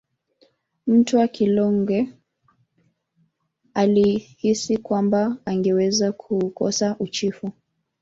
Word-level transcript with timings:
Mtwa 0.87 1.27
kilonge 1.27 2.13
alihisi 3.73 4.77
kwamba 4.77 5.37
angeweza 5.45 6.11
kuukosa 6.11 6.95
uchifu 6.99 7.51